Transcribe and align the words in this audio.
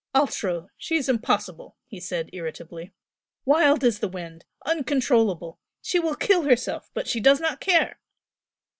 "Altro! 0.15 0.69
She 0.77 0.95
is 0.95 1.07
impossible!" 1.07 1.77
he 1.85 1.99
said 1.99 2.31
irritably 2.33 2.91
"Wild 3.45 3.83
as 3.83 3.99
the 3.99 4.07
wind! 4.07 4.45
uncontrollable! 4.65 5.59
She 5.79 5.99
will 5.99 6.15
kill 6.15 6.41
herself! 6.41 6.89
but 6.95 7.07
she 7.07 7.19
does 7.19 7.39
not 7.39 7.59
care!" 7.61 7.99